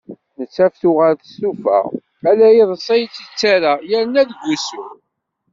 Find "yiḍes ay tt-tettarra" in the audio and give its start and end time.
2.57-3.73